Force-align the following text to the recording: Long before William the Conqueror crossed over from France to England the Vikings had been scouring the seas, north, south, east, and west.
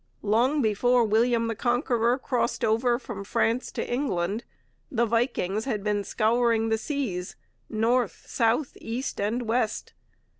Long 0.23 0.63
before 0.63 1.03
William 1.03 1.45
the 1.45 1.53
Conqueror 1.53 2.17
crossed 2.17 2.65
over 2.65 2.97
from 2.97 3.23
France 3.23 3.71
to 3.73 3.87
England 3.87 4.43
the 4.89 5.05
Vikings 5.05 5.65
had 5.65 5.83
been 5.83 6.03
scouring 6.03 6.69
the 6.69 6.77
seas, 6.79 7.35
north, 7.69 8.23
south, 8.25 8.75
east, 8.79 9.21
and 9.21 9.43
west. 9.43 9.93